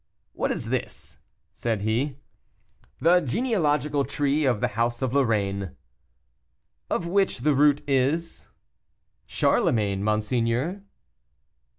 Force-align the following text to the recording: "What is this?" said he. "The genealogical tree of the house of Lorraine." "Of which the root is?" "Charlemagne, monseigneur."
"What 0.33 0.51
is 0.51 0.69
this?" 0.69 1.19
said 1.51 1.81
he. 1.81 2.17
"The 3.01 3.19
genealogical 3.21 4.03
tree 4.03 4.45
of 4.45 4.59
the 4.59 4.69
house 4.69 5.03
of 5.03 5.13
Lorraine." 5.13 5.75
"Of 6.89 7.05
which 7.05 7.41
the 7.41 7.53
root 7.53 7.83
is?" 7.87 8.49
"Charlemagne, 9.27 10.03
monseigneur." 10.03 10.81